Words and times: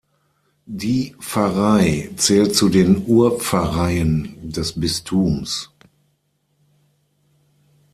Die 0.65 1.15
Pfarrei 1.19 2.09
zählt 2.15 2.55
zu 2.55 2.69
den 2.69 3.05
Urpfarreien 3.05 4.35
des 4.51 4.73
Bistums. 4.79 5.69